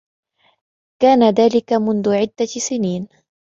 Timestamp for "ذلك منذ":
1.29-2.09